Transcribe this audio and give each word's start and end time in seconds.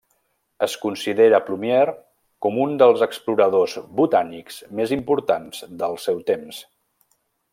Es 0.67 0.75
considera 0.85 1.39
Plumier 1.49 1.83
com 2.45 2.57
un 2.63 2.73
dels 2.83 3.03
exploradors 3.07 3.77
botànics 4.01 4.59
més 4.81 4.97
importants 4.99 5.63
del 5.83 5.97
seu 6.09 6.25
temps. 6.33 6.65